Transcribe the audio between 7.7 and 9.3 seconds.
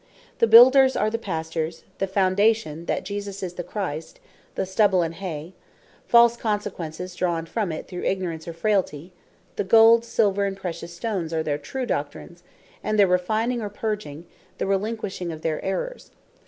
It Through Ignorance, Or Frailty;